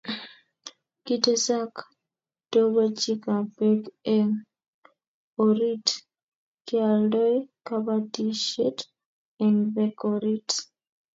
[1.05, 1.73] Kitesak
[2.51, 3.81] togochikab Bek
[4.15, 4.33] eng
[5.45, 5.87] orit
[6.67, 7.35] keoldoi
[7.67, 8.77] kabatisiet
[9.43, 10.49] eng beek orit